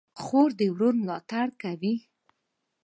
[0.21, 1.95] خور د ورور ملاتړ کوي.